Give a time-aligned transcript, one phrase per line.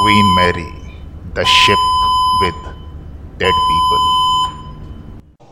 [0.00, 0.62] Queen Mary
[1.34, 1.80] the ship
[2.42, 2.60] with
[3.38, 4.04] dead people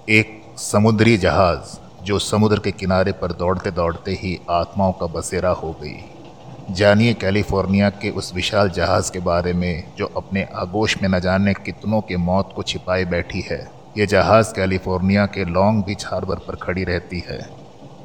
[0.09, 1.75] एक समुद्री जहाज़
[2.05, 7.91] जो समुद्र के किनारे पर दौड़ते दौड़ते ही आत्माओं का बसेरा हो गई। जानिए कैलिफ़ोर्निया
[7.91, 12.17] के उस विशाल जहाज़ के बारे में जो अपने आगोश में न जाने कितनों के
[12.17, 13.61] मौत को छिपाए बैठी है।
[13.99, 17.41] ये जहाज़ कैलिफ़ोर्निया के लॉन्ग बीच हार्बर पर खड़ी रहती है।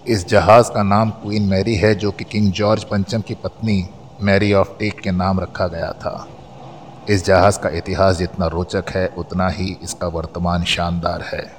[0.08, 3.86] इस जहाज़ का नाम क्वीन मैरी है, जो कि किंग जॉर्ज पंचम की पत्नी
[4.22, 6.28] मैरी ऑफ़ टेक के नाम रखा गया था।
[7.10, 11.56] इस जहाज़ का इतिहास जितना रोचक है, उतना ही इसका वर्तमान शानदार है।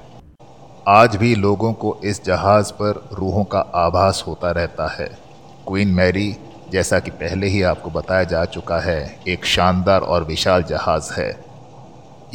[0.87, 5.17] आज भी लोगों को इस जहाज़ पर रूहों का आभास होता रहता है।
[5.67, 6.35] क्वीन मैरी,
[6.71, 11.45] जैसा कि पहले ही आपको बताया जा चुका है, एक शानदार और विशाल जहाज़ है।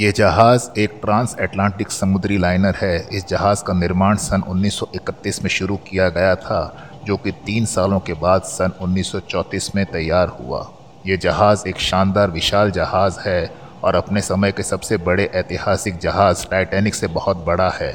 [0.01, 5.51] ये जहाज़ एक ट्रांस एटलांटिक समुद्री लाइनर है। इस जहाज़ का निर्माण सन 1931 में
[5.51, 10.71] शुरू किया गया था, जो कि तीन सालों के बाद सन 1934 में तैयार हुआ।
[11.07, 13.51] ये जहाज़ एक शानदार, विशाल जहाज़ है
[13.85, 17.93] और अपने समय के सबसे बड़े ऐतिहासिक जहाज़ टाइटैनिक से बहुत बड़ा है।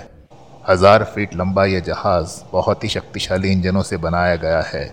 [0.70, 4.84] हज़ार फीट लंबा यह जहाज़ बहुत ही शक्तिशाली इंजनों से बनाया गया है।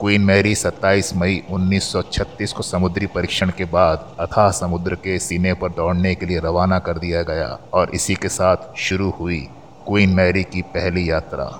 [0.00, 5.72] क्वीन मैरी 27 मई 1936 को समुद्री परीक्षण के बाद अथाह समुद्र के सीने पर
[5.72, 9.40] दौड़ने के लिए रवाना कर दिया गया और इसी के साथ शुरू हुई
[9.88, 11.50] क्वीन मैरी की पहली यात्रा।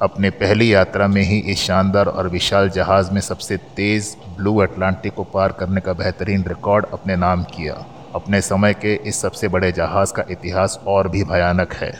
[0.00, 5.14] अपने पहली यात्रा में ही इस शानदार और विशाल जहाज़ में सबसे तेज़ ब्लू अटलांटिक
[5.14, 7.74] को पार करने का बेहतरीन रिकॉर्ड अपने नाम किया।
[8.14, 11.92] अपने समय के इस सबसे बड़े जहाज़ का इतिहास और भी भयानक है।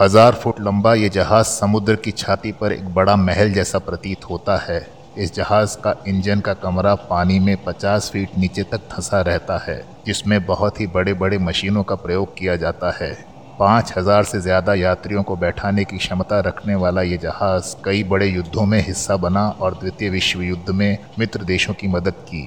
[0.00, 4.56] हज़ार फुट लंबा ये जहाज़ समुद्र की छाती पर एक बड़ा महल जैसा प्रतीत होता
[4.58, 4.86] है।
[5.18, 9.82] इस जहाज़ का इंजन का कमरा पानी में 50 फीट नीचे तक धंसा रहता है,
[10.06, 13.31] जिसमें बहुत ही बड़े बड़े मशीनों का प्रयोग किया जाता है।
[13.62, 18.26] पाँच हज़ार से ज़्यादा यात्रियों को बैठाने की क्षमता रखने वाला ये जहाज़ कई बड़े
[18.26, 22.42] युद्धों में हिस्सा बना और द्वितीय विश्व युद्ध में मित्र देशों की मदद की।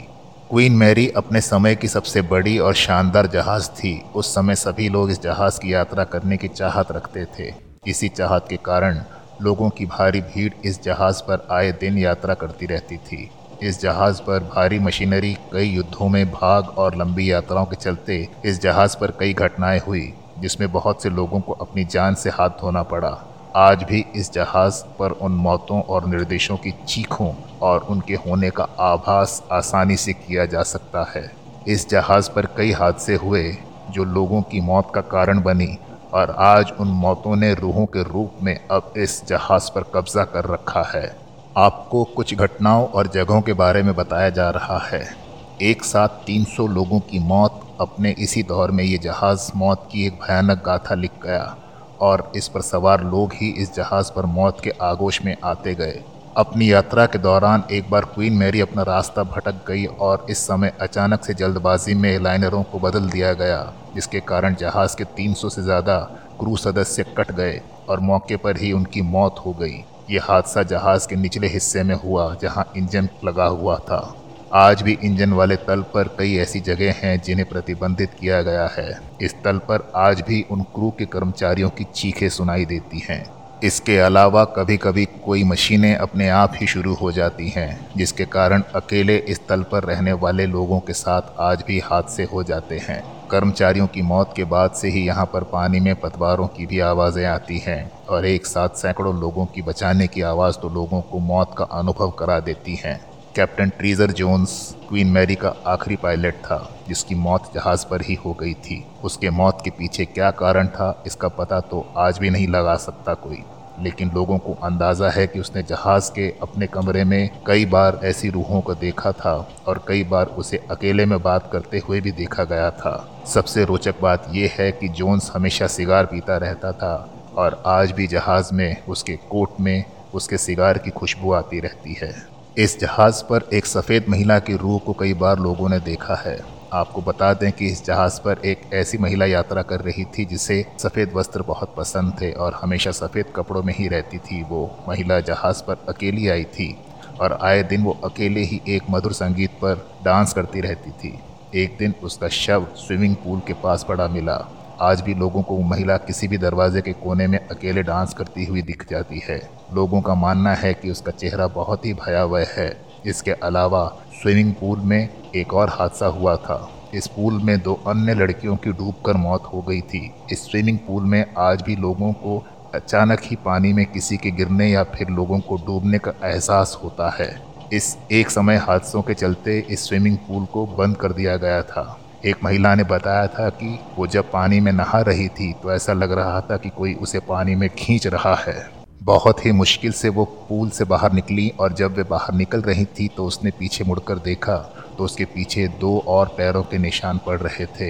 [0.49, 5.11] क्वीन मैरी अपने समय की सबसे बड़ी और शानदार जहाज़ थी। उस समय सभी लोग
[5.11, 7.52] इस जहाज़ की यात्रा करने की चाहत रखते थे।
[7.88, 9.00] इसी चाहत के कारण
[9.41, 13.29] लोगों की भारी भीड़ इस जहाज़ पर आए दिन यात्रा करती रहती थी।
[13.63, 18.62] इस जहाज़ पर भारी मशीनरी, कई युद्धों में भाग और लंबी यात्राओं के चलते इस
[18.62, 22.84] जहाज़ पर कई घटनाएँ हुई। जिसमें बहुत से लोगों को अपनी जान से हाथ धोना
[22.84, 23.25] पड़ा।
[23.56, 28.68] आज भी इस जहाज़ पर उन मौतों और निर्देशों की चीखों और उनके होने का
[28.79, 31.31] आभास आसानी से किया जा सकता है।
[31.68, 33.57] इस जहाज़ पर कई हादसे हुए,
[33.90, 35.78] जो लोगों की मौत का कारण बनी
[36.13, 40.45] और आज उन मौतों ने रूहों के रूप में अब इस जहाज़ पर कब्ज़ा कर
[40.45, 41.16] रखा है।
[41.57, 45.16] आपको कुछ घटनाओं और जगहों के बारे में बताया जा रहा है।
[45.62, 50.13] एक साथ 300 लोगों की मौत अपने इसी दौर में ये जहाज़ मौत की एक
[50.22, 51.56] भयानक गाथा लिख गया
[52.02, 56.02] और इस पर सवार लोग ही इस जहाज़ पर मौत के आगोश में आते गए।
[56.38, 60.74] अपनी यात्रा के दौरान एक बार क्वीन मैरी अपना रास्ता भटक गई और इस समय
[60.81, 63.62] अचानक से जल्दबाजी में लाइनरों को बदल दिया गया,
[63.96, 65.97] जिसके कारण जहाज़ के 300 से ज़्यादा
[66.40, 71.07] क्रू सदस्य कट गए और मौके पर ही उनकी मौत हो गई। ये हादसा जहाज़
[71.07, 74.16] के निचले हिस्से में हुआ, जहाँ इंजन लगा हुआ था।
[74.55, 78.99] आज भी इंजन वाले तल पर कई ऐसी जगह हैं जिन्हें प्रतिबंधित किया गया है।
[79.21, 83.25] इस तल पर आज भी उन क्रू के कर्मचारियों की चीखें सुनाई देती हैं।
[83.63, 88.63] इसके अलावा कभी कभी कोई मशीनें अपने आप ही शुरू हो जाती हैं, जिसके कारण
[88.75, 93.01] अकेले इस तल पर रहने वाले लोगों के साथ आज भी हादसे हो जाते हैं।
[93.31, 97.25] कर्मचारियों की मौत के बाद से ही यहाँ पर पानी में पतवारों की भी आवाज़ें
[97.25, 101.55] आती हैं और एक साथ सैकड़ों लोगों की बचाने की आवाज़ तो लोगों को मौत
[101.57, 102.99] का अनुभव करा देती हैं।
[103.35, 104.51] Captain treasure Jones
[104.90, 106.57] Queen Mary का आखिरी पायलट था,
[106.88, 111.03] जिसकी मौत जहाज़ पर ही हो गई थी। उसके मौत के पीछे क्या कारण था,
[111.07, 113.44] इसका पता तो आज भी नहीं लगा सकता कोई।
[113.79, 118.29] लेकिन लोगों को अंदाज़ा है कि उसने जहाज़ के अपने कमरे में कई बार ऐसी
[118.29, 119.34] रूहों को देखा था
[119.68, 122.94] और कई बार उसे अकेले में बात करते हुए भी देखा गया था।
[123.34, 126.94] सबसे रोचक बात यह है कि जोन्स हमेशा सिगार पीता रहता था
[127.35, 132.34] और आज भी जहाज़ में, उसके कोट में, उसके सिगार की खुशबू आती रहती है।
[132.57, 136.38] इस जहाज़ पर एक सफ़ेद महिला की रूह को कई बार लोगों ने देखा है।
[136.74, 140.65] आपको बता दें कि इस जहाज़ पर एक ऐसी महिला यात्रा कर रही थी जिसे
[140.80, 145.19] सफ़ेद वस्त्र बहुत पसंद थे और हमेशा सफ़ेद कपड़ों में ही रहती थी। वो महिला
[145.19, 146.75] जहाज़ पर अकेली आई थी
[147.21, 151.19] और आए दिन वो अकेले ही एक मधुर संगीत पर डांस करती रहती थी।
[151.56, 154.38] एक दिन उसका शव स्विमिंग पूल के पास पड़ा मिला।
[154.81, 158.62] आज भी लोगों को महिला किसी भी दरवाजे के कोने में अकेले डांस करती हुई
[158.62, 163.31] दिख जाती है। लोगों का मानना है कि उसका चेहरा बहुत ही भयावह है। इसके
[163.31, 168.56] अलावा स्विमिंग पूल में एक और हादसा हुआ था। इस पूल में दो अन्य लड़कियों
[168.56, 173.19] की डूबकर मौत हो गई थी। इस स्विमिंग पूल में आज भी लोगों को अचानक
[173.24, 177.42] ही पानी में किसी के गिरने या फिर लोगों को डूबने का एहसास होता है।
[177.74, 182.00] इस एक समय हादसों के चलते इस स्विमिंग पूल को बंद कर दिया गया था।
[182.25, 183.68] एक महिला ने बताया था कि
[183.98, 187.19] वो जब पानी में नहा रही थी तो ऐसा लग रहा था कि कोई उसे
[187.19, 188.56] पानी में खींच रहा है।
[189.04, 192.86] बहुत ही मुश्किल से वो पूल से बाहर निकली और जब वे बाहर निकल रही
[192.86, 194.56] थी तो उसने पीछे मुड़कर देखा
[194.98, 197.89] तो उसके पीछे दो और पैरों के निशान पड़ रहे थे।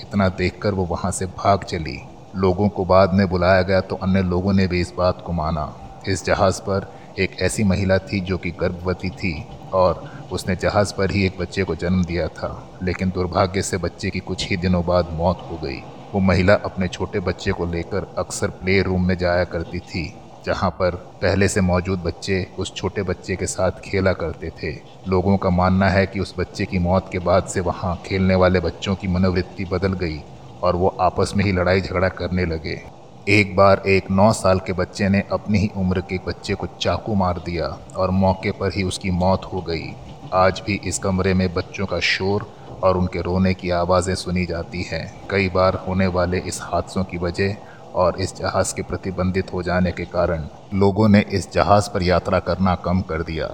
[0.00, 1.98] इतना देखकर वो वहाँ से भाग चली।
[2.36, 5.72] लोगों को बाद में बुलाया गया तो अन्य लोगों ने भी इस बात को माना।
[6.08, 9.34] इस जहाज़ पर एक ऐसी महिला थी, जो कि गर्भवती थी।
[9.72, 14.10] और उसने जहाज़ पर ही एक बच्चे को जन्म दिया था, लेकिन दुर्भाग्य से बच्चे
[14.10, 15.80] की कुछ ही दिनों बाद मौत हो गई।
[16.12, 20.12] वो महिला अपने छोटे बच्चे को लेकर अक्सर प्ले रूम में जाया करती थी,
[20.46, 24.72] जहाँ पर पहले से मौजूद बच्चे उस छोटे बच्चे के साथ खेला करते थे।
[25.08, 28.60] लोगों का मानना है कि उस बच्चे की मौत के बाद से वहाँ खेलने वाले
[28.60, 30.20] बच्चों की मनोवृत्ति बदल गई
[30.62, 32.80] और वो आपस में ही लड़ाई झगड़ा करने लगे।
[33.28, 37.14] एक बार एक नौ साल के बच्चे ने अपनी ही उम्र के बच्चे को चाकू
[37.14, 39.92] मार दिया और मौके पर ही उसकी मौत हो गई।
[40.34, 42.46] आज भी इस कमरे में बच्चों का शोर
[42.82, 47.18] और उनके रोने की आवाज़ें सुनी जाती हैं। कई बार होने वाले इस हादसों की
[47.18, 47.54] वजह
[47.94, 52.38] और इस जहाज़ के प्रतिबंधित हो जाने के कारण लोगों ने इस जहाज़ पर यात्रा
[52.38, 53.50] करना कम कर दिया।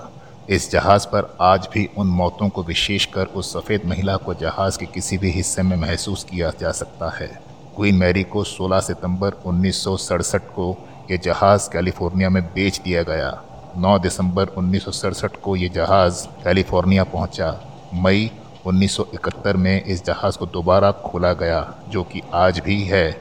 [0.50, 4.86] इस जहाज़ पर आज भी उन मौतों को विशेषकर उस सफ़ेद महिला को जहाज़ के
[4.86, 9.82] किसी भी हिस्से में महसूस किया जा सकता है। क्वीन मैरी को 16 सितंबर उन्नीस
[9.84, 10.76] सौ सड़सठ को
[11.11, 13.31] ये जहाज़ कैलिफ़ोर्निया में बेच दिया गया।
[13.78, 17.50] 9 दिसंबर उन्नीस सौ सड़सठ को ये जहाज़ कैलिफ़ोर्निया पहुँचा।
[17.94, 18.31] मई
[18.67, 23.20] 1971 में इस जहाज़ को दोबारा खोला गया, जो कि आज भी है।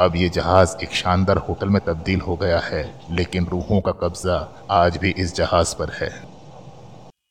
[0.00, 4.48] अब ये जहाज़ एक शानदार होटल में तब्दील हो गया है, लेकिन रूहों का कब्ज़ा
[4.70, 6.35] आज भी इस जहाज़ पर है।